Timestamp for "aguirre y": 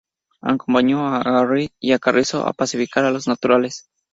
1.21-1.91